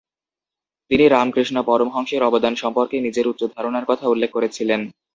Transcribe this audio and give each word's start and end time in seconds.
তিনি 0.91 1.05
রামকৃষ্ণ 1.07 1.57
পরমহংসের 1.61 2.21
অবদান 2.23 2.53
সম্পর্কে 2.55 2.95
নিজের 2.99 3.25
উচ্চ 3.27 3.41
ধারণার 3.55 3.85
কথা 3.85 4.05
উল্লেখ 4.07 4.29
করেছিলেন। 4.33 4.81